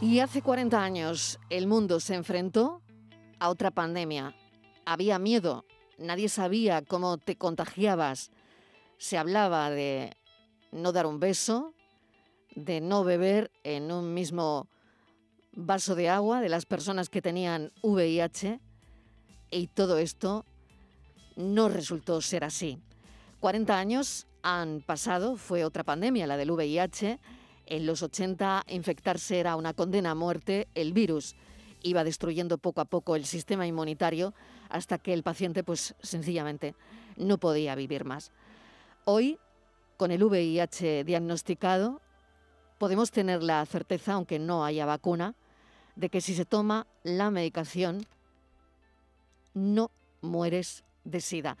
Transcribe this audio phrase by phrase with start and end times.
[0.00, 2.80] Y hace 40 años el mundo se enfrentó
[3.40, 4.36] a otra pandemia.
[4.84, 5.64] Había miedo,
[5.98, 8.30] nadie sabía cómo te contagiabas.
[8.98, 10.16] Se hablaba de
[10.70, 11.74] no dar un beso,
[12.54, 14.68] de no beber en un mismo
[15.52, 18.60] vaso de agua de las personas que tenían VIH
[19.50, 20.44] y todo esto
[21.34, 22.78] no resultó ser así.
[23.46, 27.20] 40 años han pasado, fue otra pandemia, la del VIH.
[27.66, 31.36] En los 80 infectarse era una condena a muerte, el virus
[31.80, 34.34] iba destruyendo poco a poco el sistema inmunitario
[34.68, 36.74] hasta que el paciente pues sencillamente
[37.16, 38.32] no podía vivir más.
[39.04, 39.38] Hoy,
[39.96, 42.00] con el VIH diagnosticado,
[42.78, 45.36] podemos tener la certeza, aunque no haya vacuna,
[45.94, 48.08] de que si se toma la medicación,
[49.54, 51.56] no mueres de SIDA.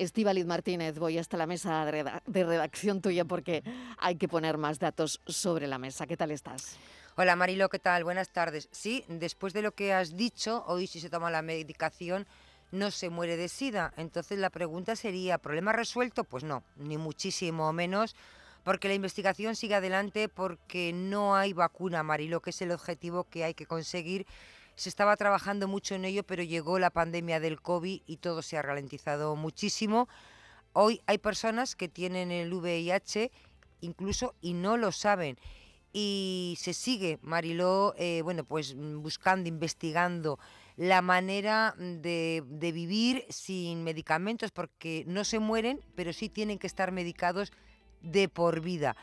[0.00, 3.62] Estíbaliz Martínez, voy hasta la mesa de redacción tuya porque
[3.98, 6.06] hay que poner más datos sobre la mesa.
[6.06, 6.78] ¿Qué tal estás?
[7.16, 8.04] Hola Marilo, ¿qué tal?
[8.04, 8.70] Buenas tardes.
[8.72, 12.26] Sí, después de lo que has dicho, hoy si se toma la medicación
[12.72, 13.92] no se muere de SIDA.
[13.98, 16.24] Entonces la pregunta sería, ¿problema resuelto?
[16.24, 18.16] Pues no, ni muchísimo menos
[18.64, 23.44] porque la investigación sigue adelante porque no hay vacuna, Marilo, que es el objetivo que
[23.44, 24.26] hay que conseguir.
[24.80, 28.56] Se estaba trabajando mucho en ello, pero llegó la pandemia del COVID y todo se
[28.56, 30.08] ha ralentizado muchísimo.
[30.72, 33.30] Hoy hay personas que tienen el VIH
[33.82, 35.36] incluso y no lo saben.
[35.92, 40.38] Y se sigue, Mariló, eh, bueno, pues buscando, investigando
[40.78, 46.66] la manera de, de vivir sin medicamentos, porque no se mueren, pero sí tienen que
[46.66, 47.52] estar medicados
[48.00, 48.96] de por vida.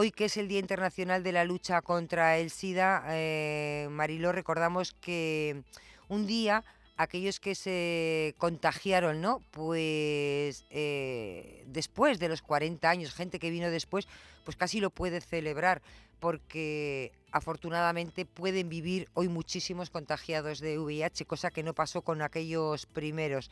[0.00, 4.92] Hoy que es el Día Internacional de la Lucha contra el SIDA, eh, Mariló, recordamos
[4.92, 5.64] que
[6.06, 6.62] un día
[6.96, 9.40] aquellos que se contagiaron, ¿no?
[9.50, 14.06] Pues eh, después de los 40 años, gente que vino después,
[14.44, 15.82] pues casi lo puede celebrar,
[16.20, 22.86] porque afortunadamente pueden vivir hoy muchísimos contagiados de VIH, cosa que no pasó con aquellos
[22.86, 23.50] primeros.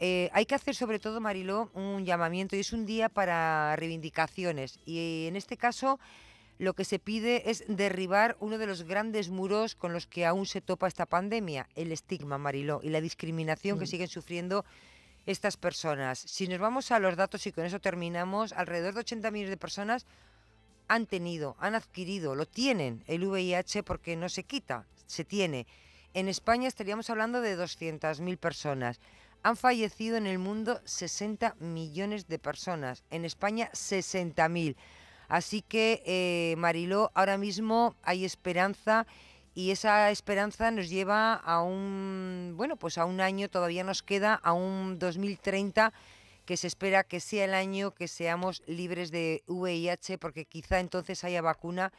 [0.00, 4.78] Eh, hay que hacer sobre todo, Mariló, un llamamiento y es un día para reivindicaciones.
[4.84, 5.98] Y en este caso
[6.58, 10.46] lo que se pide es derribar uno de los grandes muros con los que aún
[10.46, 13.88] se topa esta pandemia, el estigma, Mariló, y la discriminación que mm.
[13.88, 14.64] siguen sufriendo
[15.26, 16.18] estas personas.
[16.18, 19.56] Si nos vamos a los datos y con eso terminamos, alrededor de 80 millones de
[19.56, 20.06] personas
[20.86, 25.66] han tenido, han adquirido, lo tienen el VIH porque no se quita, se tiene.
[26.12, 29.00] En España estaríamos hablando de 200.000 personas.
[29.44, 34.74] Han fallecido en el mundo 60 millones de personas, en España 60.000.
[35.28, 39.06] Así que, eh, Mariló, ahora mismo hay esperanza
[39.54, 44.32] y esa esperanza nos lleva a un, bueno, pues a un año, todavía nos queda,
[44.32, 45.92] a un 2030
[46.46, 51.22] que se espera que sea el año que seamos libres de VIH, porque quizá entonces
[51.22, 51.92] haya vacuna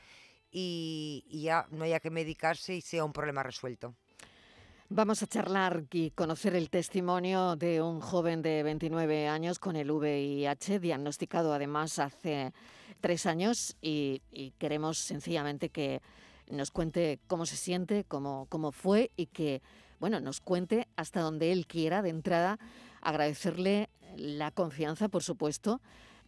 [0.50, 3.96] y ya no haya que medicarse y sea un problema resuelto.
[4.90, 9.90] Vamos a charlar y conocer el testimonio de un joven de 29 años con el
[9.90, 12.54] VIH, diagnosticado además hace
[13.02, 14.22] tres años y,
[14.60, 16.04] queremos sencillamente que
[16.52, 19.64] nos cuente cómo se siente, cómo, cómo fue y que
[20.00, 22.60] bueno, nos cuente hasta donde él quiera de entrada,
[23.02, 25.82] agradecerle la confianza, por supuesto,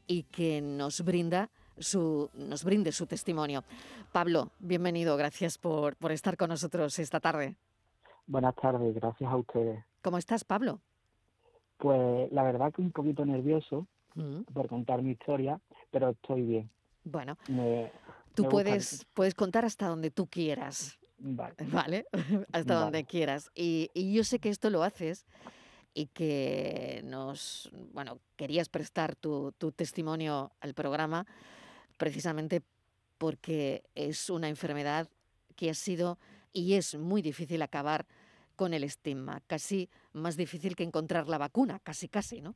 [0.08, 3.64] y que nos brinda su, nos brinde su testimonio.
[4.12, 7.56] Pablo, bienvenido, gracias por, por estar con nosotros esta tarde.
[8.28, 9.84] Buenas tardes, gracias a ustedes.
[10.02, 10.82] ¿Cómo estás, Pablo?
[11.78, 14.42] Pues la verdad que un poquito nervioso mm.
[14.54, 15.62] por contar mi historia,
[15.92, 16.70] pero estoy bien.
[17.06, 17.38] Bueno,
[18.34, 21.00] tú puedes, puedes contar hasta donde tú quieras.
[21.20, 21.56] Vale.
[21.72, 22.06] ¿Vale?
[22.52, 23.50] hasta donde quieras.
[23.56, 25.26] Y, y yo sé que esto lo haces
[25.94, 31.26] y que nos, bueno, querías prestar tu, tu testimonio al programa
[31.98, 32.62] precisamente
[33.18, 35.08] porque es una enfermedad
[35.56, 36.20] que ha sido
[36.54, 38.06] y es muy difícil acabar
[38.58, 42.56] con el estigma, casi más difícil que encontrar la vacuna, casi casi, ¿no?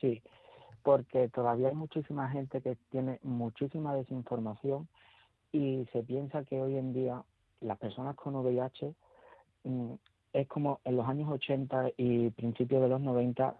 [0.00, 0.22] Sí,
[0.82, 4.88] porque todavía hay muchísima gente que tiene muchísima desinformación
[5.52, 7.22] y se piensa que hoy en día
[7.60, 8.94] las personas con VIH
[9.64, 9.92] mm,
[10.32, 13.56] es como en los años 80 y principios de los 90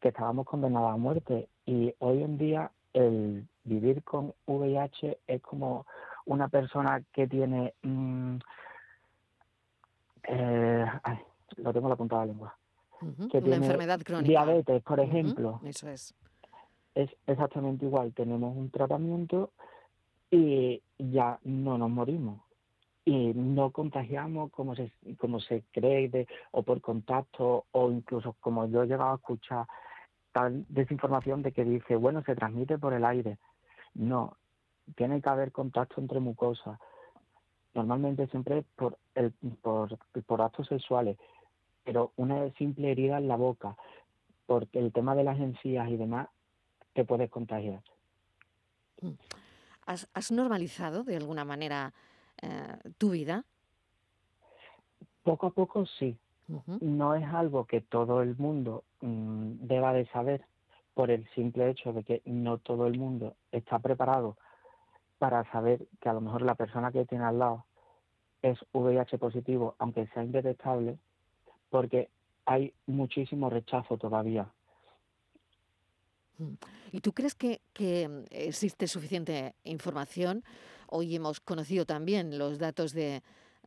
[0.00, 5.86] que estábamos condenados a muerte y hoy en día el vivir con VIH es como
[6.26, 8.36] una persona que tiene mm,
[10.28, 10.86] eh,
[11.66, 12.58] lo tengo la punta de la lengua.
[13.30, 14.28] que Una enfermedad crónica.
[14.28, 15.60] Diabetes, por ejemplo.
[15.64, 16.14] Eso es.
[16.94, 18.12] Es exactamente igual.
[18.14, 19.50] Tenemos un tratamiento
[20.30, 22.40] y ya no nos morimos.
[23.04, 28.82] Y no contagiamos como se, como se cree, o por contacto, o incluso como yo
[28.82, 29.66] he llegado a escuchar,
[30.32, 33.38] tal desinformación de que dice, bueno, se transmite por el aire.
[33.94, 34.36] No,
[34.96, 36.78] tiene que haber contacto entre mucosas.
[37.74, 39.32] Normalmente siempre por, el,
[39.62, 39.96] por,
[40.26, 41.16] por actos sexuales,
[41.86, 43.76] pero una simple herida en la boca,
[44.46, 46.28] porque el tema de las encías y demás
[46.94, 47.80] te puedes contagiar.
[49.00, 49.12] Mm.
[49.86, 51.94] ¿Has, normalizado de alguna manera
[52.42, 53.44] eh, tu vida?
[55.22, 56.18] Poco a poco sí.
[56.80, 60.44] No es algo que todo el mundo mm, deba de saber
[60.94, 64.36] por el simple hecho de que no todo el mundo está preparado
[65.18, 67.64] para saber que a lo mejor la persona que tiene al lado
[68.42, 70.98] es VIH positivo, aunque sea indetectable,
[71.76, 72.08] porque
[72.46, 74.48] hay muchísimo rechazo todavía.
[76.38, 76.54] Mm.
[76.92, 77.60] ¿Y tú crees que,
[78.08, 80.42] mm, existe suficiente información?
[80.86, 83.22] Hoy hemos conocido también los datos de,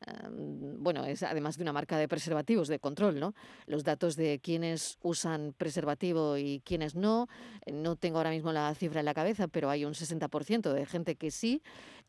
[0.07, 3.35] em, bueno, es además de una marca de preservativos de control, ¿no?
[3.67, 7.27] Los datos de quienes usan preservativo y quienes no.
[7.71, 11.15] No tengo ahora mismo la cifra en la cabeza, pero hay un 60% de gente
[11.15, 11.61] que sí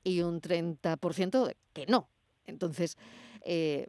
[0.02, 2.08] y un 30% que no.
[2.46, 2.96] Entonces,
[3.42, 3.88] eh,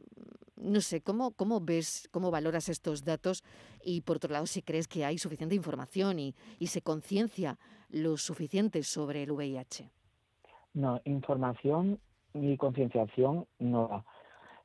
[0.62, 3.44] no sé, ¿cómo, ¿cómo ves, cómo valoras estos datos?
[3.84, 6.36] Y por otro lado, si crees que hay suficiente información y,
[6.68, 7.58] se conciencia
[7.90, 9.90] lo suficiente sobre el VIH.
[10.74, 12.00] No, información
[12.34, 14.06] y concienciación no.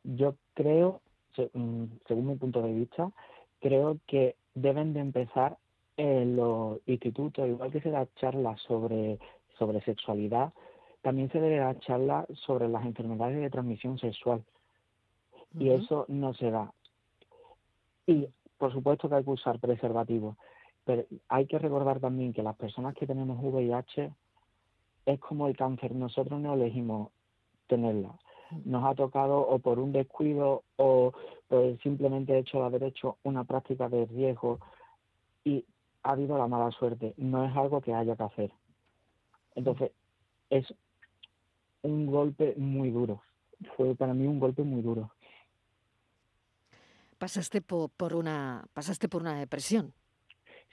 [0.04, 1.00] Yo creo,
[1.52, 3.10] mm, según mi punto de vista,
[3.60, 5.58] creo que deben de empezar
[5.96, 9.18] en los institutos, igual que se da charlas sobre,
[9.58, 10.52] sobre sexualidad,
[11.02, 14.44] también se debe dar charlas sobre las enfermedades de transmisión sexual
[15.58, 16.72] y eso no se da.
[18.06, 20.36] Y por supuesto que hay que usar preservativos,
[20.84, 24.12] pero hay que recordar también que las personas que tenemos VIH
[25.06, 27.10] es como el cáncer, nosotros no elegimos
[27.66, 28.14] tenerla.
[28.64, 31.12] Nos ha tocado o por un descuido o
[31.48, 34.60] por el simplemente hecho de haber hecho una práctica de riesgo
[35.44, 35.64] y
[36.02, 37.14] ha habido la mala suerte.
[37.16, 38.52] No es algo que haya que hacer.
[39.56, 39.90] Entonces,
[40.50, 40.72] es
[41.82, 43.22] un golpe muy duro.
[43.76, 45.10] Fue para mí un golpe muy duro
[47.18, 49.92] pasaste por, una pasaste por una depresión.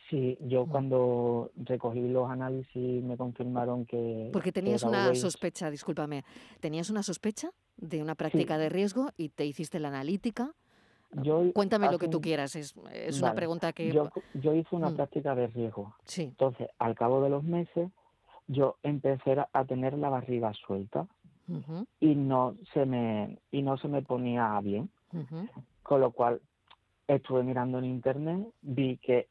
[0.10, 0.69] Sí, yo mm.
[0.69, 4.30] cuando recogí los análisis me confirmaron que...
[4.34, 6.24] Porque tenías una sospecha, discúlpame,
[6.60, 10.54] tenías una sospecha de una práctica de riesgo y te hiciste la analítica.
[11.54, 12.75] Cuéntame lo que tú quieras, es,
[13.22, 13.92] una pregunta que...
[13.92, 14.96] Yo, yo hice una mm.
[14.96, 15.96] práctica de riesgo.
[16.06, 16.24] Sí.
[16.24, 17.89] Entonces, al cabo de los meses,
[18.48, 21.07] yo empecé a tener la barriga suelta
[22.00, 24.89] y no se me y no se me ponía bien.
[25.83, 26.41] Con lo cual
[27.07, 29.27] estuve mirando en internet, vi que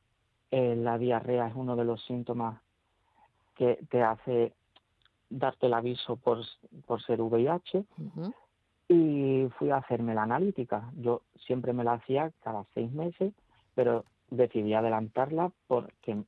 [0.51, 2.61] eh, la diarrea es uno de los síntomas
[3.55, 4.55] que te hace
[5.31, 6.39] darte el aviso por,
[6.87, 7.85] por ser VIH
[8.89, 10.91] y fui a hacerme la analítica.
[10.97, 13.33] Yo siempre me la hacía cada seis meses,
[13.75, 16.23] pero decidí adelantarla porque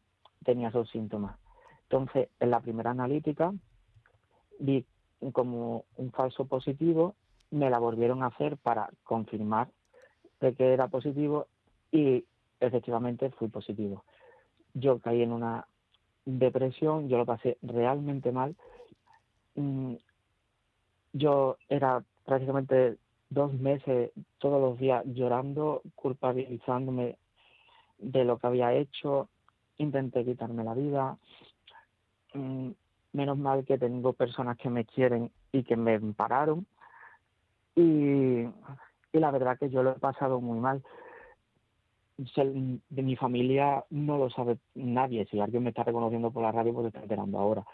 [0.44, 1.36] tenía esos síntomas.
[1.82, 3.52] Entonces, en la primera analítica
[4.58, 4.86] vi
[5.32, 7.14] como un falso positivo,
[7.50, 9.68] me la volvieron a hacer para confirmar
[10.44, 11.46] de que era positivo
[11.90, 12.24] y
[12.60, 14.04] efectivamente fui positivo.
[14.74, 15.66] Yo caí en una
[16.24, 18.54] depresión, yo lo pasé realmente mal.
[19.54, 19.94] Mm,
[21.12, 22.98] yo era prácticamente
[23.30, 27.16] dos meses todos los días llorando, culpabilizándome
[27.98, 29.28] de lo que había hecho,
[29.78, 31.16] intenté quitarme la vida.
[32.34, 32.70] Mm,
[33.12, 36.66] menos mal que tengo personas que me quieren y que me pararon.
[37.76, 38.44] Y
[39.14, 40.82] y la verdad que yo lo he pasado muy mal.
[42.16, 45.24] De mi familia no lo sabe nadie.
[45.26, 47.64] Si alguien me está reconociendo por la radio, pues está enterando ahora.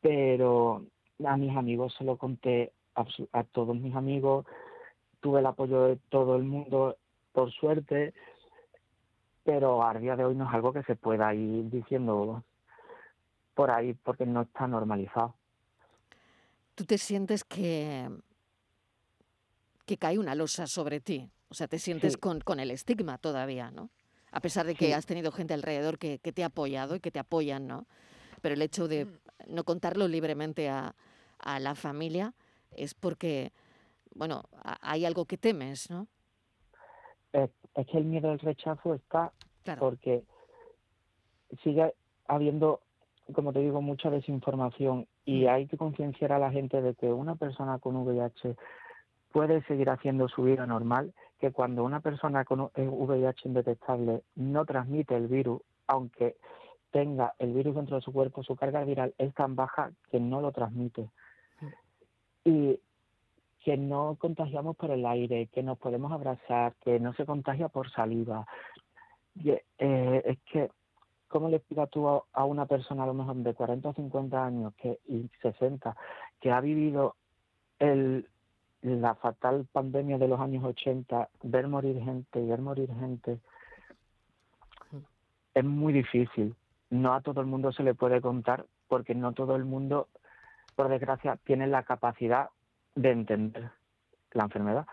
[0.00, 0.86] Pero
[1.22, 4.46] a mis amigos se lo conté, a, todos mis amigos.
[5.20, 6.96] Tuve el apoyo de todo el mundo,
[7.32, 8.14] por suerte.
[9.44, 12.42] Pero a día de hoy no es algo que se pueda ir diciendo
[13.52, 15.34] por ahí porque no está normalizado.
[16.74, 18.08] ¿Tú te sientes que
[19.88, 21.30] que cae una losa sobre ti.
[21.48, 23.90] O sea, te sientes con, con, el estigma todavía, ¿no?
[24.30, 27.10] A pesar de que has tenido gente alrededor que, que, te ha apoyado y que
[27.10, 27.86] te apoyan, ¿no?
[28.42, 29.10] Pero el hecho de mm.
[29.48, 30.94] no contarlo libremente a,
[31.38, 32.34] a la familia
[32.76, 33.52] es porque,
[34.14, 34.42] bueno,
[34.82, 36.06] hay algo que temes, ¿no?
[37.32, 37.50] Es,
[37.86, 39.32] que el miedo al rechazo está
[39.78, 40.22] porque
[41.62, 41.94] sigue
[42.26, 42.80] habiendo,
[43.32, 45.48] como te digo, mucha desinformación y mm.
[45.48, 48.54] hay que concienciar a la gente de que una persona con VIH
[49.38, 55.14] puede seguir haciendo su vida normal, que cuando una persona con VIH indetectable no transmite
[55.14, 56.34] el virus, aunque
[56.90, 60.40] tenga el virus dentro de su cuerpo, su carga viral es tan baja que no
[60.40, 61.08] lo transmite.
[62.44, 62.80] Y
[63.60, 67.88] que no contagiamos por el aire, que nos podemos abrazar, que no se contagia por
[67.92, 68.44] saliva.
[69.44, 69.62] Eh,
[70.24, 70.68] es que
[71.28, 74.74] ¿cómo le explicas tú a, una persona a lo mejor de 40 o 50 años
[74.74, 75.96] que, y 60
[76.40, 77.14] que ha vivido
[77.78, 78.26] el,
[78.82, 83.38] la fatal pandemia de los años 80, ver morir gente y ver morir gente,
[85.54, 86.54] es muy difícil.
[86.90, 90.08] No a todo el mundo se le puede contar porque no todo el mundo,
[90.74, 92.50] por desgracia, tiene la capacidad
[92.94, 93.70] de entender
[94.32, 94.86] la enfermedad.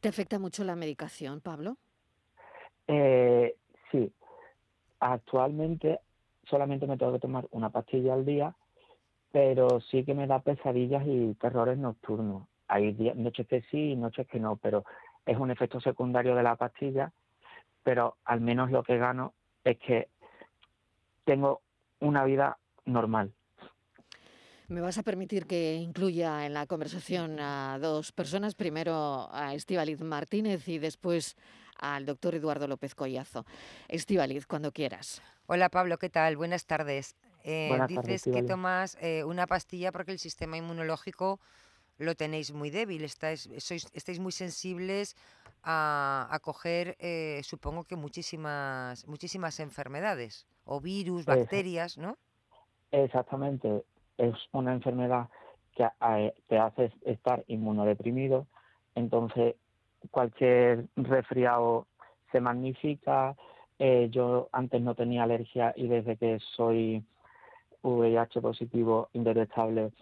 [0.00, 1.76] ¿Te afecta mucho la medicación, Pablo?
[2.86, 3.56] Eh,
[3.90, 4.12] sí.
[5.00, 6.00] Actualmente
[6.48, 8.54] solamente me tengo que tomar una pastilla al día,
[9.34, 12.46] pero sí que me da pesadillas y terrores nocturnos.
[12.68, 14.84] Hay noches que sí y noches que no, pero
[15.26, 17.12] es un efecto secundario de la pastilla,
[17.82, 20.06] pero al menos lo que gano es que
[21.24, 21.62] tengo
[21.98, 23.32] una vida normal.
[24.68, 30.00] Me vas a permitir que incluya en la conversación a dos personas, primero a Estivaliz
[30.00, 31.36] Martínez y después
[31.80, 33.46] al doctor Eduardo López Collazo.
[33.88, 35.22] Estivaliz, cuando quieras.
[35.46, 36.36] Hola Pablo, ¿qué tal?
[36.36, 37.16] Buenas tardes.
[37.44, 41.40] Eh, dices que tomas eh, una pastilla porque el sistema inmunológico
[41.98, 45.14] lo tenéis muy débil, estáis, sois, estáis muy sensibles
[45.62, 52.16] a, a coger, eh, supongo que muchísimas, muchísimas enfermedades, o virus, bacterias, ¿no?
[52.90, 53.84] Exactamente
[54.16, 55.28] es una enfermedad
[55.74, 58.46] que eh, te hace estar inmunodeprimido,
[58.94, 59.56] entonces
[60.10, 61.86] cualquier resfriado
[62.32, 63.36] se magnifica.
[63.78, 67.04] Eh, yo antes no tenía alergia y desde que soy
[67.84, 69.92] VIH positivo indetectable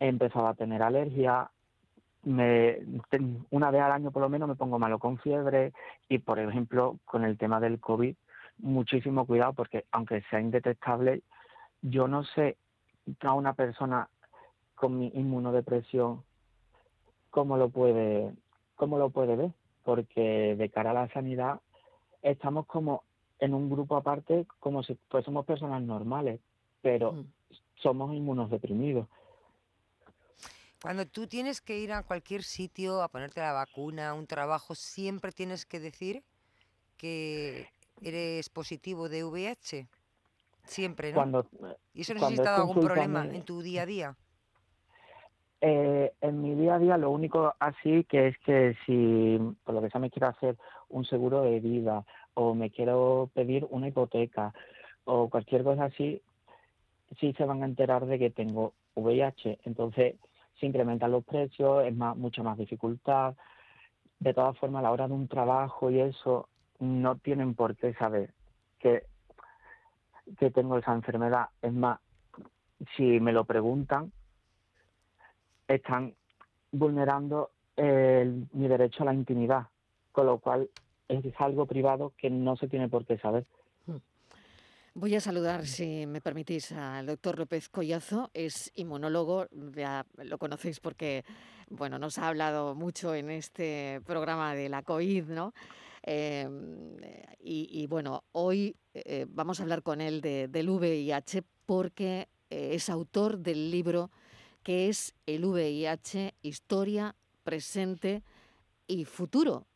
[0.00, 1.50] he empezado a tener alergia.
[2.24, 5.72] Una vez al año por lo menos me pongo malo con fiebre
[6.08, 8.14] y por ejemplo con el tema del COVID
[8.58, 11.22] muchísimo cuidado porque aunque sea indetectable
[11.82, 12.56] yo no sé
[13.20, 14.08] a una persona
[14.74, 16.22] con mi inmunodepresión,
[17.30, 18.32] ¿cómo lo puede,
[18.76, 19.50] cómo lo puede ver?
[19.84, 21.60] Porque de cara a la sanidad
[22.22, 23.02] estamos como
[23.40, 26.40] en un grupo aparte, como si fuésemos personas normales,
[26.82, 27.26] pero mm.
[27.76, 29.08] somos inmunodeprimidos.
[30.82, 35.30] Cuando tú tienes que ir a cualquier sitio a ponerte la vacuna, un trabajo, siempre
[35.30, 36.24] tienes que decir
[36.96, 37.68] que
[38.02, 39.86] eres positivo de VIH.
[40.64, 41.16] Siempre, ¿no?
[41.16, 41.46] Cuando,
[41.94, 44.16] ¿Y eso necesita algún problema en tu día a día?
[45.60, 49.82] Eh, en mi día a día lo único así que es que si por lo
[49.82, 50.56] que sea me quiero hacer
[50.88, 54.52] un seguro de vida o me quiero pedir una hipoteca
[55.04, 56.20] o cualquier cosa así,
[57.20, 59.60] sí se van a enterar de que tengo VIH.
[59.64, 60.16] Entonces
[60.58, 63.34] se incrementan los precios, es más, mucha más dificultad.
[64.20, 67.94] De todas formas, a la hora de un trabajo y eso, no tienen por qué
[67.94, 68.32] saber
[68.78, 69.04] que
[70.38, 71.48] que tengo esa enfermedad.
[71.60, 72.00] Es más,
[72.96, 74.12] si me lo preguntan,
[75.68, 76.14] están
[76.70, 79.66] vulnerando mi derecho a la intimidad,
[80.12, 80.68] con lo cual
[81.08, 83.46] es algo privado que no se tiene por qué saber.
[84.94, 88.30] Voy a saludar, si me permitís, al doctor López Collazo.
[88.34, 91.24] Es inmunólogo, ya lo conocéis porque
[91.70, 95.54] bueno, nos ha hablado mucho en este programa de la COVID, ¿no?
[96.02, 96.98] Em,
[97.40, 103.38] y, bueno, hoy eh, vamos a hablar con él del VIH porque eh, es autor
[103.38, 104.10] del libro
[104.62, 108.22] que es el VIH, historia, presente
[108.86, 109.66] y futuro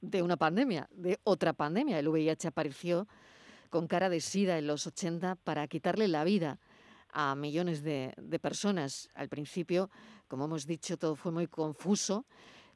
[0.00, 1.98] de una pandemia, de otra pandemia.
[1.98, 3.06] El VIH apareció
[3.72, 6.60] con cara de sida en los 80 para quitarle la vida
[7.10, 9.08] a millones de, de personas.
[9.14, 9.90] Al principio,
[10.28, 12.24] como hemos dicho, todo fue muy confuso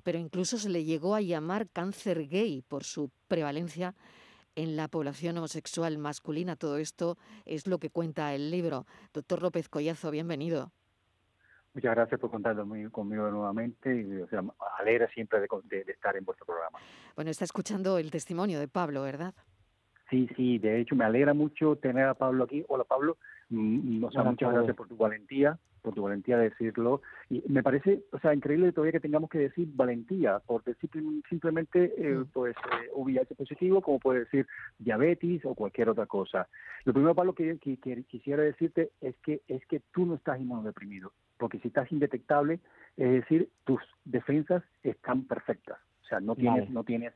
[0.06, 3.96] pero incluso se le llegó a llamar cáncer gay por su prevalencia
[4.54, 6.54] en la población homosexual masculina.
[6.54, 8.86] Todo esto es lo que cuenta el libro.
[9.12, 10.70] Doctor López Collazo, bienvenido.
[11.74, 12.54] Muchas gracias por contar
[12.92, 14.44] conmigo nuevamente y o sea,
[14.78, 16.78] alegra siempre de, estar en vuestro programa.
[17.16, 19.34] Bueno, está escuchando el testimonio de Pablo, ¿verdad?
[20.10, 22.64] Sí, sí, de hecho me alegra mucho tener a Pablo aquí.
[22.68, 23.16] Hola Pablo,
[23.50, 27.00] mm, o sea, muchas gracias por tu valentía por tu valentía de decirlo.
[27.30, 30.74] Y me parece, o sea, increíble todavía que tengamos que decir valentía, porque
[31.28, 34.48] simplemente, eh, pues, eh, VIH positivo, como puede decir
[34.80, 36.48] diabetes o cualquier otra cosa.
[36.84, 40.40] Lo primero, Pablo, que, que, que quisiera decirte es que, es que tú no estás
[40.40, 42.58] inmunodeprimido, porque si estás indetectable,
[42.96, 45.78] es decir, tus defensas están perfectas.
[46.06, 47.10] O sea, no tiene, no tiene,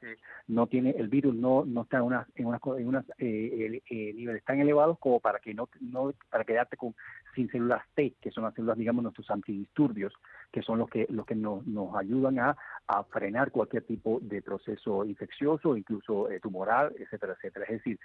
[0.48, 4.12] no tiene, el virus no, no está en unas, en unas, en unas eh, eh,
[4.14, 6.96] niveles tan elevados como para que no, no, para quedarte con
[7.36, 10.12] sin células T, que son las células, digamos, nuestros antidisturbios,
[10.50, 12.56] que son los que, los que nos, nos ayudan a,
[12.88, 17.66] a frenar cualquier tipo de proceso infeccioso, incluso eh, tumoral, etcétera, etcétera.
[17.66, 18.00] Es decir,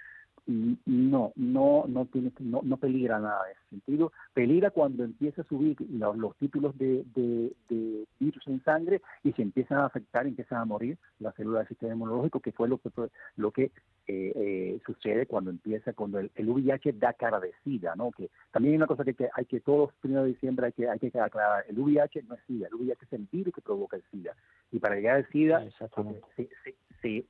[0.47, 4.11] no, no, no tiene, no, no peligra nada en ese sentido.
[4.33, 9.79] Peligra cuando empieza a subir los, títulos de, de, virus en sangre y se empiezan
[9.79, 12.89] a afectar, empiezan a morir las células del sistema inmunológico, que fue lo que
[13.37, 13.71] lo que
[14.07, 18.11] eh, eh, sucede cuando empieza, cuando el, VIH da cara de SIDA, ¿no?
[18.11, 20.87] Que también hay una cosa que, hay que todos los primeros de diciembre hay que
[20.87, 23.97] hay que aclarar, el VIH no es SIDA, el VIH es el virus que provoca
[23.97, 24.35] el SIDA.
[24.71, 26.75] Y para llegar al SIDA, se,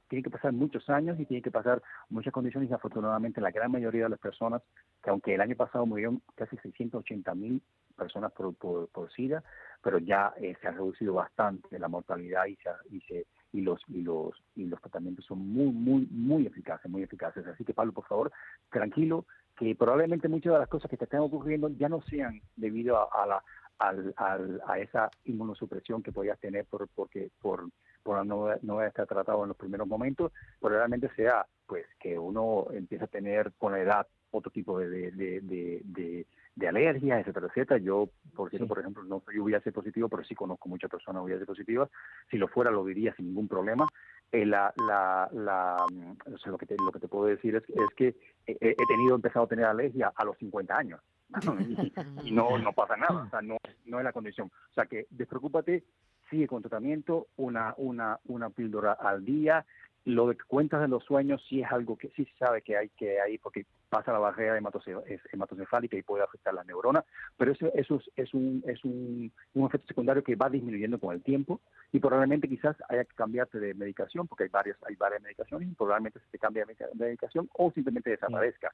[0.08, 3.72] tiene que pasar muchos años y tiene que pasar muchas condiciones y afortunadamente la gran
[3.72, 4.62] mayoría de las personas,
[5.03, 7.62] que aunque el año pasado murieron casi 680 mil
[7.96, 9.44] personas por, por, SIDA,
[9.82, 13.82] pero ya eh, se ha reducido bastante la mortalidad y, se, y, se, y, los,
[13.88, 17.46] y, los, y los tratamientos son muy, muy, muy eficaces, muy eficaces.
[17.48, 18.32] Así que Pablo, por favor,
[18.70, 19.25] tranquilo,
[19.58, 23.25] que probablemente muchas de las cosas que te estén ocurriendo ya no sean debido a,
[23.25, 23.44] la
[23.79, 27.70] al, al, a esa inmunosupresión que podías tener por, porque, por,
[28.06, 30.32] por no, no estar tratado en los primeros momentos,
[30.62, 35.42] probablemente sea pues que uno empieza a tener con la edad otro tipo de, de,
[35.42, 37.80] de, de, alergias, etcétera, etcétera.
[37.80, 41.46] Yo, por cierto, por ejemplo, no soy VIH positivo, pero sí conozco muchas personas VIH
[41.48, 41.90] positivas.
[42.30, 43.88] Si lo fuera, lo diría sin ningún problema.
[44.32, 45.84] Eh, la, la, la,
[46.46, 49.46] lo, que te, lo que te puedo decir es, es que he, he, tenido, empezado
[49.46, 51.02] a tener alergia a los 50 años.
[52.24, 54.52] y, no, no pasa nada, o sea, no, no es la condición.
[54.70, 55.84] O sea que despreocúpate,
[56.29, 59.65] sigue con tratamiento, una, una, una píldora al día.
[60.05, 62.89] Lo de cuentas de los sueños sí es algo que sí se sabe que hay
[62.89, 67.05] que hay porque pasa la barrera hematocefálica y puede afectar las neuronas,
[67.38, 71.24] pero eso, eso es, un, es un, un, efecto secundario que va disminuyendo con el
[71.24, 75.70] tiempo y probablemente quizás haya que cambiarte de medicación porque hay varias, hay varias medicaciones
[75.70, 78.74] y probablemente se te cambie de medicación o simplemente desaparezca.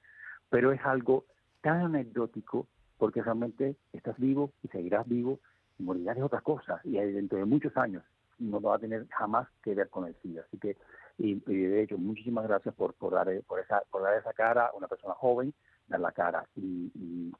[0.50, 1.26] Pero es algo
[1.62, 2.68] tan anecdótico
[2.98, 5.40] porque realmente estás vivo y seguirás vivo
[5.82, 8.04] y morirás de otras cosas y dentro de muchos años
[8.40, 10.44] no va a tener jamás que ver con el SIDA.
[10.48, 10.78] Así que,
[11.18, 14.74] y, de hecho, muchísimas gracias por, por, dar, por, esa, por dar esa cara a
[14.74, 15.54] una persona joven,
[15.88, 16.48] dar la cara.
[16.56, 17.32] Y, y,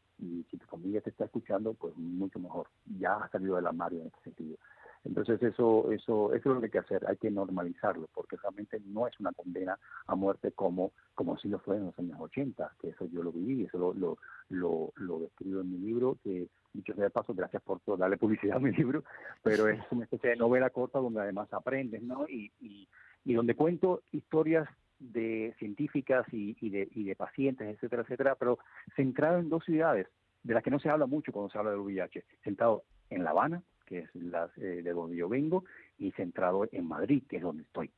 [0.52, 2.68] si tu familia te está escuchando, pues mucho mejor.
[3.00, 4.58] Ya has salido del armario en este sentido.
[5.04, 8.80] Entonces eso, eso, eso es lo que hay que hacer, hay que normalizarlo, porque realmente
[8.86, 12.76] no es una condena a muerte como, como sí lo fue en los años 80,
[12.80, 14.18] que eso yo lo viví, eso lo, lo,
[14.50, 18.60] lo, lo describo en mi libro, que dicho de paso, gracias por darle publicidad a
[18.60, 19.04] mi libro,
[19.44, 22.28] pero es una especie de novela corta donde además aprendes, ¿no?
[22.28, 22.88] Y, y,
[23.26, 24.68] y donde cuento historias
[25.00, 28.60] de científicas y, y, de, y de pacientes, etcétera, etcétera, pero
[28.96, 30.08] centrado en dos ciudades
[30.44, 33.32] de las que no se habla mucho cuando se habla del VIH, sentado en La
[33.32, 35.66] Habana que es la, eh, de donde yo vengo,
[35.98, 37.92] y centrado en Madrid, que es donde estoy.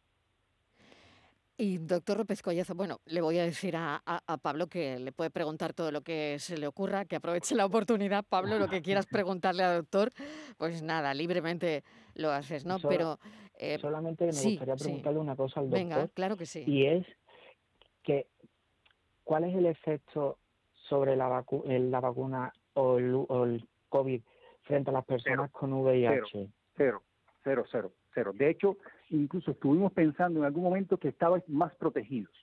[1.58, 4.02] Y doctor López Collazo, bueno, le voy a decir a,
[4.42, 8.26] Pablo que le puede preguntar todo lo que se le ocurra, que aproveche la oportunidad.
[8.28, 10.10] Pablo, lo que quieras preguntarle al doctor,
[10.58, 11.84] pues nada, libremente
[12.16, 12.78] lo haces, ¿no?
[12.80, 13.20] Pero
[13.60, 15.80] eh, solamente me gustaría preguntarle una cosa al doctor.
[15.80, 16.64] Venga, claro que sí.
[16.66, 17.06] Y es
[18.02, 18.28] que
[19.24, 20.40] ¿cuál es el efecto
[20.90, 24.22] sobre la, la vacuna o el, o el COVID
[24.64, 26.50] frente a las personas con VIH.
[26.76, 27.04] Cero,
[27.44, 28.78] cero, cero, cero, De hecho,
[29.10, 32.34] incluso estuvimos pensando en algún momento que estaban más protegidos,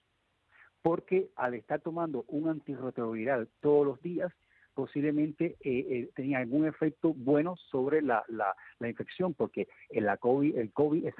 [0.82, 4.32] porque al estar tomando un antirretroviral todos los días,
[4.74, 10.56] posiblemente eh, eh, tenía algún efecto bueno sobre la, la, infección, porque el, la COVID,
[10.56, 11.14] el COVID, es,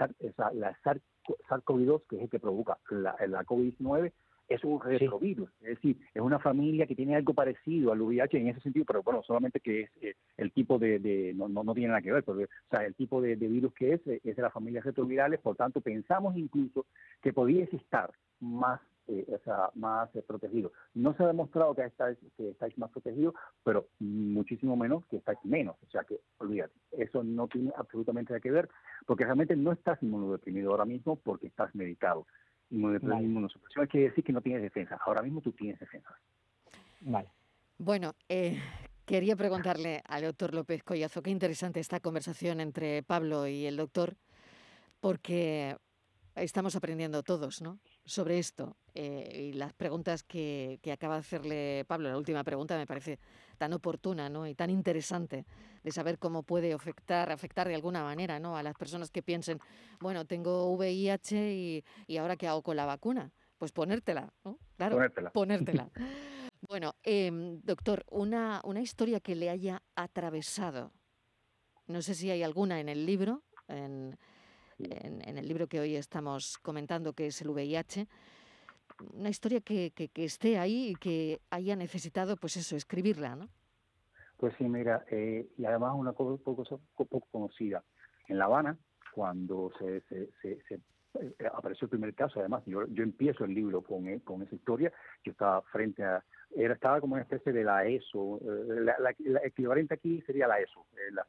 [0.55, 4.13] la SARS-CoV-2, que es el que provoca la COVID-19,
[4.51, 8.49] es un retrovirus, es decir, es una familia que tiene algo parecido al VIH en
[8.49, 12.03] ese sentido, pero bueno, solamente que es eh, el tipo de, no, no, tiene nada
[12.03, 14.53] que ver, pero, o sea, el tipo de, virus que es, eh, es de las
[14.53, 16.85] familias retrovirales, por tanto pensamos incluso
[17.23, 18.11] que podría estar
[18.41, 20.73] más eh, o sea, más protegido.
[20.95, 23.35] No se ha demostrado que estáis, que estáis más protegidos,
[23.65, 25.77] pero muchísimo menos que estáis menos.
[25.87, 28.69] O sea que, olvídate, eso no tiene absolutamente nada que ver,
[29.07, 32.27] porque realmente no estás inmunodeprimido ahora mismo porque estás medicado
[32.71, 34.99] inmunosupresión quiere decir que no tienes defensa.
[35.05, 36.11] Ahora mismo tú tienes defensa.
[37.01, 37.31] Vale.
[37.79, 38.61] Bueno, eh,
[39.07, 44.17] quería preguntarle al doctor López Collazo, qué interesante esta conversación entre Pablo y el doctor,
[45.01, 45.77] porque
[46.35, 47.79] estamos aprendiendo todos, ¿no?
[48.05, 48.77] Sobre esto.
[48.95, 53.21] Eh, y las preguntas que, que, acaba de hacerle Pablo, la última pregunta me parece
[53.57, 54.47] tan oportuna ¿no?
[54.47, 55.47] y tan interesante
[55.85, 58.57] de saber cómo puede afectar, afectar de alguna manera ¿no?
[58.57, 59.61] a las personas que piensen,
[60.01, 63.33] bueno, tengo VIH y, y ahora qué hago con la vacuna.
[63.59, 64.59] Pues ponértela, ¿no?
[64.77, 65.31] Claro, ponértela.
[65.31, 65.91] ponértela.
[66.63, 67.31] bueno, eh,
[67.63, 70.93] doctor, una, una historia que le haya atravesado.
[71.87, 74.17] No sé si hay alguna en el libro, en,
[74.85, 78.07] en, el libro que hoy estamos comentando, que es el VIH,
[79.15, 83.49] una historia que, que, esté ahí y que haya necesitado, pues eso, escribirla, ¿no?
[84.37, 86.65] Pues sí, mira, eh, y además una cosa poco,
[86.97, 87.83] poco, conocida.
[88.29, 88.79] En La Habana,
[89.15, 90.81] cuando se, se, se,
[91.21, 94.55] eh, apareció el primer caso, además, yo, yo empiezo el libro con, eh, con esa
[94.55, 94.93] historia,
[95.25, 99.11] yo estaba frente a, era, estaba como una especie de la ESO, eh, la,
[99.45, 101.27] equivalente aquí sería la ESO, la,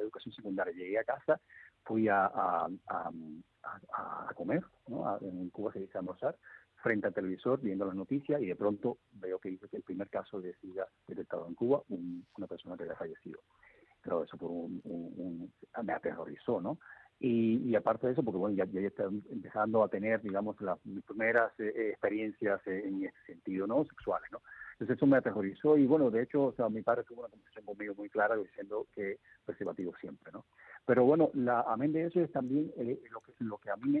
[0.00, 0.72] educación secundaria.
[0.72, 1.40] Llegué a casa,
[1.84, 5.18] fui a, a, a, comer, ¿no?
[5.20, 6.36] en Cuba se dice almorzar,
[6.82, 10.08] frente al televisor, viendo las noticias, y de pronto veo que dice que el primer
[10.10, 13.40] caso de SIDA detectado en Cuba, una persona que había fallecido.
[14.02, 15.50] Pero eso por un,
[15.82, 16.78] me aterrorizó, ¿no?
[17.20, 21.02] Y, aparte de eso, porque bueno, ya, ya está empezando a tener, digamos, las mis
[21.04, 23.84] primeras eh, experiencias en ese sentido, ¿no?
[23.84, 24.42] Sexuales, ¿no?
[24.74, 27.64] Entonces eso me aterrorizó y bueno, de hecho, o sea, mi padre tuvo una conversación
[27.64, 30.44] conmigo muy clara diciendo que preservativo siempre, ¿no?
[30.86, 32.72] Pero bueno, la, amén de eso es también
[33.10, 34.00] lo que lo que a mí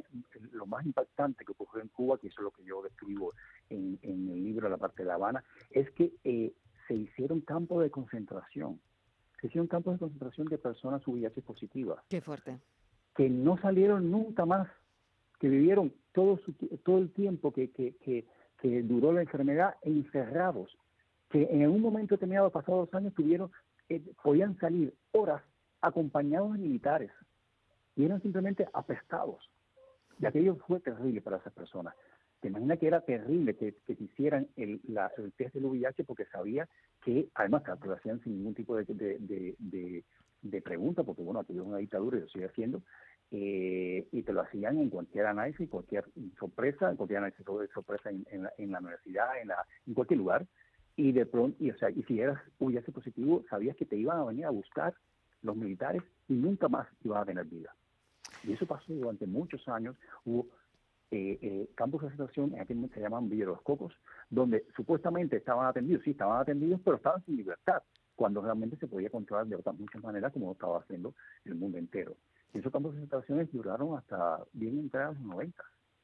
[0.52, 3.32] lo más impactante que ocurrió en Cuba, que eso es lo que yo describo
[3.70, 6.52] en, en el libro La parte de La Habana, es que eh,
[6.86, 8.80] se hicieron campos de concentración,
[9.40, 12.04] se hicieron campos de concentración de personas VIH positivas.
[12.08, 12.58] Qué fuerte
[13.14, 14.68] que no salieron nunca más,
[15.38, 16.40] que vivieron todo,
[16.84, 18.26] todo el tiempo que, que, que,
[18.82, 20.76] duró la enfermedad encerrados,
[21.30, 23.50] que en un momento determinado, pasados dos años, tuvieron,
[23.88, 25.42] eh, podían salir horas
[25.80, 27.10] acompañados de militares
[27.96, 29.50] y eran simplemente apestados.
[30.18, 31.94] Y aquello fue terrible para esas personas.
[32.40, 36.26] Te imaginas que era terrible que, que hicieran el, la, el test del VIH porque
[36.26, 36.68] sabía
[37.02, 40.04] que, además, que lo hacían sin ningún tipo de, de, de,
[40.42, 42.82] de pregunta, porque bueno, aquí es una dictadura y lo sigue haciendo,
[43.30, 46.04] eh, y te lo hacían en cualquier análisis, cualquier
[46.38, 49.28] sorpresa, en cualquier análisis de sorpresa en, en, la, en, la, universidad,
[49.86, 50.46] en, cualquier lugar,
[50.96, 54.24] y de pronto, o sea, y si eras ese positivo, sabías que te iban a
[54.24, 54.94] venir a buscar
[55.42, 57.74] los militares y nunca más ibas a tener vida.
[58.44, 59.96] Y eso pasó durante muchos años.
[60.24, 60.46] Hubo
[61.10, 63.46] eh, eh, campos de concentración en aquel momento se llaman Villa
[64.30, 67.82] donde supuestamente estaban atendidos, sí, estaban atendidos, pero estaban sin libertad
[68.16, 72.16] cuando realmente se podía controlar de otras muchas maneras como estaba haciendo el mundo entero.
[72.54, 75.62] Esos campos de concentraciones duraron hasta bien entrados los 90.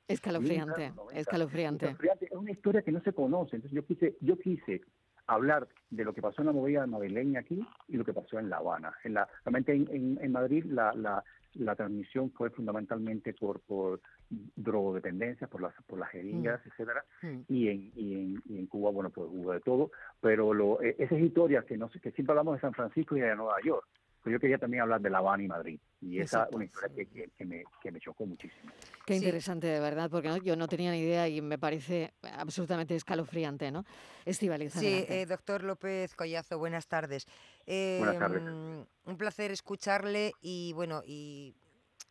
[0.08, 1.96] Escalofriante, escalofriante.
[2.20, 3.56] Es una historia que no se conoce.
[3.56, 4.82] Entonces yo quise, yo quise
[5.28, 8.50] hablar de lo que pasó en la movida madrileña aquí y lo que pasó en
[8.50, 8.92] La Habana.
[9.04, 11.22] En la, realmente en, en, Madrid la, la,
[11.54, 16.68] la, transmisión fue fundamentalmente por, por drogodependencias, por las, por las jeringas, mm.
[16.68, 17.40] etcétera, mm.
[17.46, 20.96] y, en, y, en, y en Cuba, bueno, pues hubo de todo, pero lo, e,
[20.98, 23.86] esas historias que, no que siempre hablamos de San Francisco y de Nueva York,
[24.22, 25.80] pues yo quería también hablar de La Habana y Madrid.
[26.00, 28.70] Y esa es una historia que, que, me, que, me, chocó muchísimo.
[29.06, 33.70] Qué interesante, de verdad, porque yo no tenía ni idea y me parece absolutamente escalofriante,
[33.70, 33.84] ¿no?
[34.24, 37.26] Estivaliz, Sí, eh, doctor López Collazo, buenas tardes.
[37.66, 38.42] buenas tardes.
[38.42, 41.54] Em, un placer escucharle y, bueno, y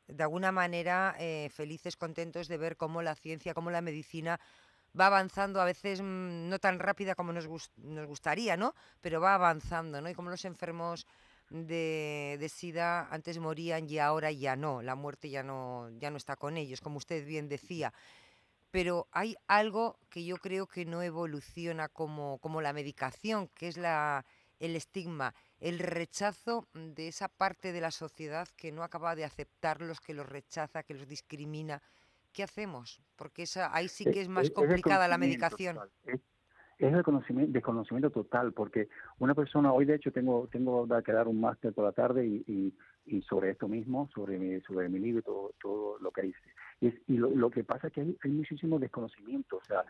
[0.08, 4.40] de alguna manera eh, felices, contentos de ver cómo la ciencia, cómo la medicina
[5.00, 8.74] va avanzando, a veces mm, no tan rápida como nos, nos gustaría, ¿no?
[9.02, 10.10] Pero va avanzando, ¿no?
[10.10, 11.06] Y cómo los enfermos
[11.50, 16.18] de, de, SIDA antes morían y ahora ya no, la muerte ya no, ya no
[16.18, 17.94] está con ellos, como usted bien decía.
[18.72, 23.78] Pero hay algo que yo creo que no evoluciona como, como la medicación, que es
[23.78, 24.26] la,
[24.60, 30.00] el estigma, el rechazo de esa parte de la sociedad que no acaba de aceptarlos,
[30.00, 31.82] que los rechaza, que los discrimina.
[32.32, 33.02] ¿Qué hacemos?
[33.16, 36.20] Porque esa, ahí sí que es más complicada la medicación es
[37.04, 38.88] conocimiento, desconocimiento total, porque
[39.20, 42.74] una persona, hoy de hecho tengo tengo que dar un máster por la tarde y,
[43.06, 46.40] y, sobre esto mismo, sobre mi, sobre mi libro todo, todo lo que hice.
[46.80, 49.84] Y, y lo, que pasa es que hay, hay muchísimo desconocimiento, o sea,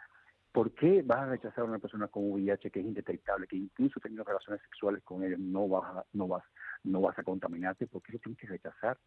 [0.51, 3.99] ¿por qué vas a rechazar a una persona con VIH que es indetectable, que incluso
[3.99, 6.43] teniendo relaciones sexuales con ellos no vas no vas,
[6.83, 7.87] no vas a contaminarte?
[7.87, 8.97] ¿Por qué lo tienes que rechazar?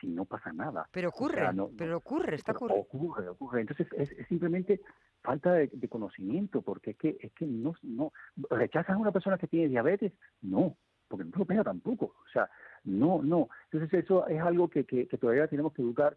[0.00, 0.88] Si no pasa nada.
[0.92, 2.82] Pero ocurre, pero ocurre, está ocurriendo.
[2.82, 3.60] Ocurre, ocurre.
[3.60, 4.80] Entonces es, es simplemente
[5.22, 8.12] falta de, conocimiento, porque es que, es que no, no,
[8.50, 10.12] ¿rechazas a una persona que tiene diabetes?
[10.42, 10.76] No,
[11.08, 12.48] porque no lo pega tampoco, o sea,
[12.84, 13.48] no, no.
[13.70, 16.16] Entonces eso es algo que, que, todavía tenemos que educar.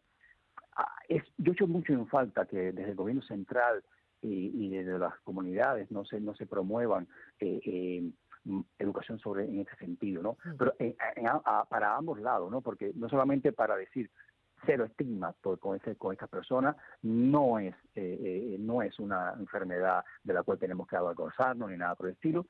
[0.75, 3.83] Ah, es, yo echo mucho en falta que desde el gobierno central
[4.21, 7.07] y, y desde las comunidades no se, no se promuevan
[7.39, 8.11] eh, eh,
[8.77, 10.37] educación sobre en ese sentido, ¿no?
[10.43, 10.57] Mm.
[10.57, 10.75] Pero
[11.69, 12.61] para ambos lados, ¿no?
[12.61, 14.09] Porque no solamente para decir
[14.65, 18.19] cero estigma por, con, ese, con esta persona, no es, eh,
[18.55, 22.13] eh, no es una enfermedad de la cual tenemos que avergonzarnos ni nada por el
[22.13, 22.47] estilo,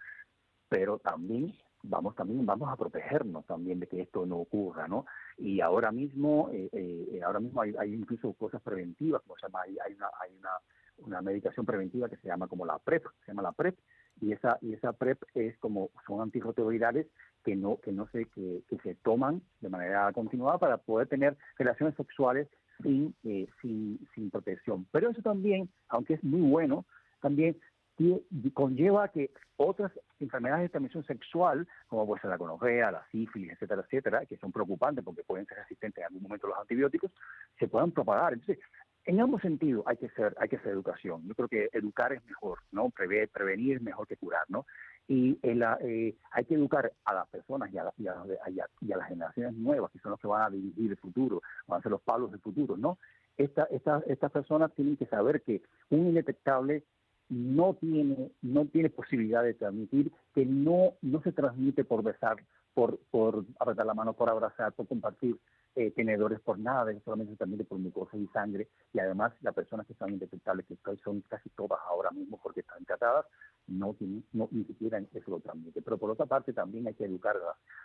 [0.70, 1.54] pero también
[1.84, 5.06] vamos también vamos a protegernos también de que esto no ocurra, ¿no?
[5.38, 9.64] Y ahora mismo, eh, eh ahora mismo hay, hay, incluso cosas preventivas, como se llama,
[9.64, 10.52] hay, hay una, hay una,
[10.98, 13.78] una medicación preventiva que se llama como la PrEP, se llama la PrEP,
[14.22, 17.08] y esa y esa PrEP es como son antirretrovirales
[17.44, 21.38] que no que no se que, que, se toman de manera continuada para poder tener
[21.58, 22.48] relaciones sexuales
[22.82, 26.86] sin, eh, sin sin protección pero eso también aunque es muy bueno
[27.22, 27.58] también
[28.54, 33.84] conlleva que otras enfermedades de transmisión sexual, como puede ser la gonorrea, la sífilis, etcétera,
[33.84, 37.12] etcétera, que son preocupantes porque pueden ser resistentes en algún momento a los antibióticos,
[37.60, 38.34] se puedan propagar.
[38.34, 38.60] Entonces,
[39.06, 41.24] en ambos sentidos hay que ser, hay que hacer educación.
[41.28, 42.90] Yo creo que educar es mejor, ¿no?
[42.90, 44.66] prevenir es mejor que curar, ¿no?
[45.08, 49.92] Y eh, hay que educar a las personas y a, y, a, las generaciones nuevas,
[49.92, 52.40] que son los que van a dirigir el futuro, van a ser los palos del
[52.40, 52.98] futuro, ¿no?
[53.38, 56.84] Esta, esta, estas personas tienen que saber que un indetectable
[57.28, 62.38] no tiene, no tiene posibilidad de transmitir, que no, no se transmite por besar,
[62.74, 65.38] por, por apretar la mano, por abrazar, por compartir
[65.76, 69.94] eh, tenedores por nada, solamente transmite por mucosa y sangre, y además las personas que
[69.94, 73.26] están indetectables, que son casi todas ahora mismo porque están tratadas,
[73.68, 75.82] no, tienen, ni siquiera eso lo transmite.
[75.82, 77.38] Pero por otra parte también hay que educar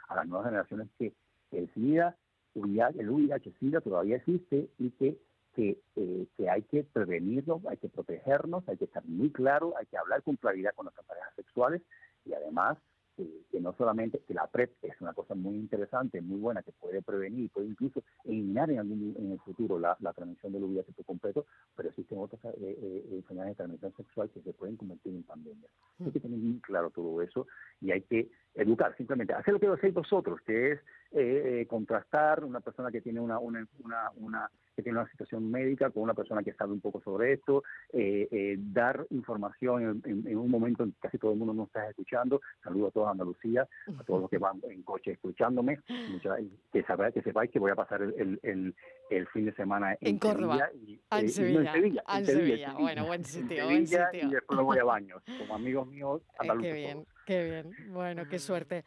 [0.08, 1.14] a, las nuevas generaciones que
[1.52, 2.16] el SIDA,
[2.54, 5.18] el VIH-SIDA todavía existe y que
[5.54, 9.86] que, eh, que hay que prevenirlo, hay que protegernos, hay que estar muy claro, hay
[9.86, 11.82] que hablar con claridad con nuestras parejas sexuales
[12.24, 12.78] y además
[13.50, 17.02] que no solamente, que la PrEP es una cosa muy interesante, muy buena, que puede
[17.02, 21.46] prevenir, puede incluso eliminar en, algún, en el futuro la, transmisión del VIH por completo,
[21.76, 25.70] pero existen otras eh, eh, enfermedades de transmisión sexual que se pueden convertir en pandemias.
[26.04, 27.46] Hay que tener muy claro todo eso
[27.80, 30.80] y hay que educar, simplemente hacer lo que hacéis vosotros, que es
[31.12, 35.90] eh, contrastar una persona que tiene una, una, una, una que tiene una situación médica
[35.90, 40.48] con una persona que sabe un poco sobre esto, eh, eh, dar información en, un
[40.48, 42.40] momento en que casi todo el mundo nos está escuchando.
[42.62, 43.66] Saludo a toda Andalucía,
[43.98, 45.80] a todos los que van en coche escuchándome,
[46.72, 48.74] que, sabáis, que sepáis que voy a pasar el, el, el,
[49.32, 50.70] fin de semana en, en Córdoba.
[50.74, 51.60] Y, en, ah, Sevilla.
[51.60, 52.04] en Sevilla.
[52.08, 52.72] En Sevilla.
[52.78, 54.06] Bueno, buen sitio, buen sitio.
[54.12, 56.72] Y después me voy a baños, como amigos míos andaluces.
[56.72, 57.92] qué bien, qué bien.
[57.92, 58.84] Bueno, qué suerte.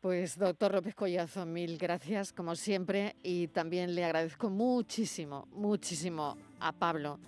[0.00, 6.72] Pues doctor López Collazo, mil gracias como siempre y también le agradezco muchísimo, muchísimo a
[6.72, 7.18] Pablo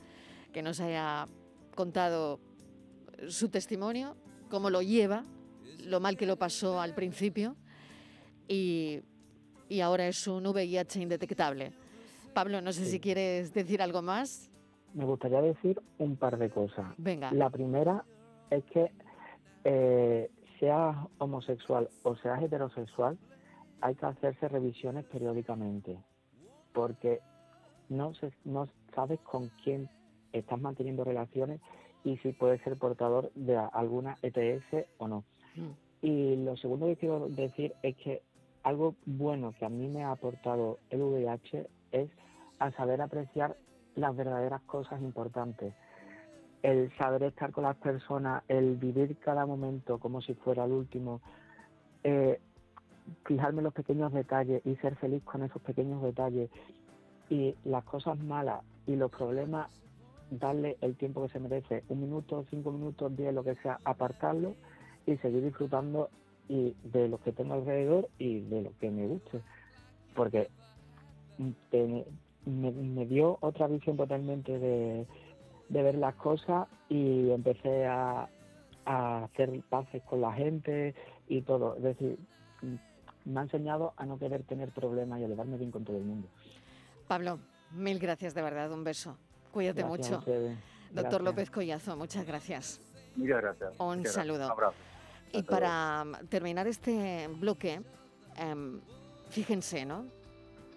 [0.53, 1.27] que nos haya
[1.75, 2.39] contado
[3.29, 4.17] su testimonio,
[4.51, 5.25] cómo lo lleva,
[5.85, 7.57] lo mal que lo pasó al principio
[8.49, 9.03] y,
[9.83, 11.73] ahora es un VIH indetectable.
[12.37, 14.51] Pablo, no sé si quieres decir algo más.
[14.93, 16.85] Me gustaría decir un par de cosas.
[16.99, 17.33] Venga.
[17.33, 18.05] La primera
[18.51, 18.93] es que
[19.65, 23.17] eh, seas homosexual o seas heterosexual,
[23.81, 25.97] hay que hacerse revisiones periódicamente,
[26.75, 27.21] porque
[27.89, 28.13] no,
[28.45, 29.89] no sabes con quién
[30.35, 31.63] estás manteniendo relaciones
[32.05, 35.25] y si puedes ser portador de alguna ETS o no.
[35.55, 35.71] Mm.
[36.03, 38.21] Y lo segundo que quiero decir es que
[38.63, 42.11] algo bueno que a mí me ha aportado el VIH es
[42.59, 43.57] a saber apreciar
[43.95, 45.75] las verdaderas cosas importantes
[46.67, 51.21] el saber estar con las personas, el vivir cada momento como si fuera el último,
[52.03, 52.41] eh,
[53.25, 56.51] fijarme en los pequeños detalles y ser feliz con esos pequeños detalles
[57.31, 59.71] y las cosas malas y los problemas,
[60.31, 64.55] darle el tiempo que se merece, un minuto, cinco minutos, diez, lo que sea, apartarlo
[65.07, 66.11] y seguir disfrutando
[66.49, 69.41] y de lo que tengo alrededor y de lo que me guste.
[70.17, 70.49] Porque
[72.47, 75.07] me dio otra visión totalmente de
[75.69, 78.29] de ver las cosas y empecé a,
[78.85, 80.95] hacer paces con la gente
[81.27, 81.75] y todo.
[81.77, 82.19] Es decir,
[83.25, 86.05] me ha enseñado a no querer tener problemas y a llevarme bien con todo el
[86.05, 86.29] mundo.
[87.09, 87.41] Pablo,
[87.73, 89.19] mil gracias de verdad, un beso.
[89.51, 90.23] Cuídate mucho.
[90.93, 92.81] Doctor López Collazo, muchas gracias.
[93.17, 93.73] Muchas gracias.
[93.81, 94.55] Un saludo.
[95.33, 97.81] Y para terminar este bloque,
[98.37, 98.81] em,
[99.31, 100.05] fíjense, ¿no?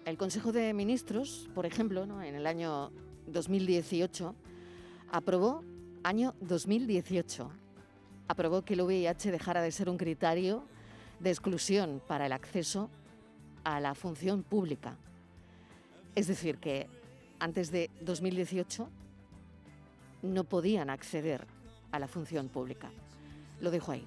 [0.06, 2.90] El Consejo de Ministros, por ejemplo, en el año
[3.26, 4.34] 2018,
[5.12, 5.62] aprobó
[6.02, 7.50] año 2018.
[8.26, 10.64] Aprobó que el VIH dejara de ser un criterio
[11.20, 12.88] de exclusión para el acceso
[13.62, 14.96] a la función pública.
[16.14, 16.88] Es decir, que
[17.38, 18.88] antes de 2018
[20.22, 21.46] no podían acceder
[21.92, 22.90] a la función pública.
[23.60, 24.06] Lo dejo ahí.